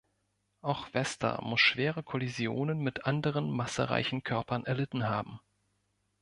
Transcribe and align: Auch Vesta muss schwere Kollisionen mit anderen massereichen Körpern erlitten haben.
Auch 0.63 0.91
Vesta 0.95 1.39
muss 1.43 1.61
schwere 1.61 2.01
Kollisionen 2.01 2.79
mit 2.79 3.05
anderen 3.05 3.51
massereichen 3.51 4.23
Körpern 4.23 4.65
erlitten 4.65 5.07
haben. 5.07 5.39